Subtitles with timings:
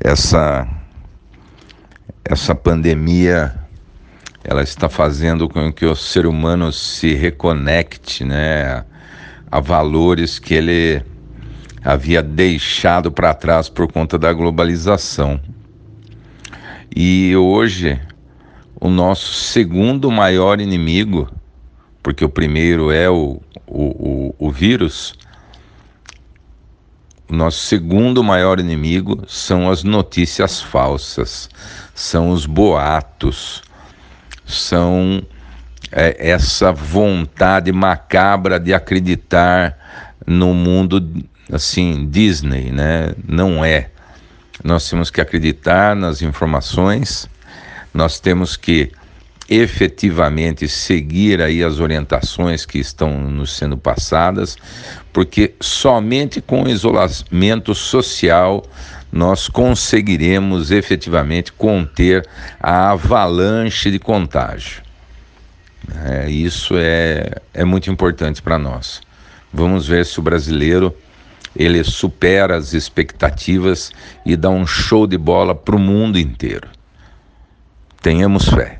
[0.00, 0.66] essa
[2.24, 3.54] essa pandemia
[4.44, 8.84] ela está fazendo com que o ser humano se reconecte, né,
[9.50, 11.02] a valores que ele
[11.84, 15.40] havia deixado para trás por conta da globalização.
[16.94, 18.00] E hoje
[18.80, 21.28] o nosso segundo maior inimigo,
[22.02, 25.14] porque o primeiro é o, o, o, o vírus,
[27.30, 31.50] o nosso segundo maior inimigo são as notícias falsas,
[31.94, 33.62] são os boatos,
[34.46, 35.22] são
[35.92, 39.76] é, essa vontade macabra de acreditar
[40.26, 41.06] no mundo
[41.52, 43.14] assim Disney, né?
[43.26, 43.90] Não é.
[44.64, 47.28] Nós temos que acreditar nas informações,
[47.92, 48.90] nós temos que
[49.48, 54.56] efetivamente seguir aí as orientações que estão nos sendo passadas,
[55.12, 58.62] porque somente com o isolamento social
[59.10, 62.28] nós conseguiremos efetivamente conter
[62.60, 64.82] a avalanche de contágio.
[66.04, 69.00] É, isso é, é muito importante para nós.
[69.50, 70.94] Vamos ver se o brasileiro
[71.56, 73.90] ele supera as expectativas
[74.26, 76.68] e dá um show de bola para o mundo inteiro.
[78.02, 78.78] Tenhamos fé.